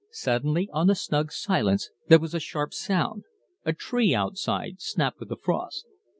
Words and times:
Suddenly 0.09 0.67
on 0.73 0.87
the 0.87 0.95
snug 0.95 1.31
silence 1.31 1.91
there 2.07 2.17
was 2.17 2.33
a 2.33 2.39
sharp 2.39 2.73
sound. 2.73 3.25
A 3.65 3.71
tree 3.73 4.15
outside 4.15 4.81
snapped 4.81 5.19
with 5.19 5.29
the 5.29 5.37
frost. 5.37 5.85